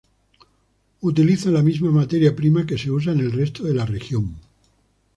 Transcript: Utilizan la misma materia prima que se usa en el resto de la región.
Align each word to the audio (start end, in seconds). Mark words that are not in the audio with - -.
Utilizan 1.09 1.53
la 1.53 1.61
misma 1.61 1.91
materia 1.91 2.33
prima 2.35 2.65
que 2.65 2.75
se 2.79 2.89
usa 2.89 3.13
en 3.13 3.19
el 3.19 3.31
resto 3.31 3.61
de 3.63 3.75
la 3.75 3.85
región. 3.85 4.33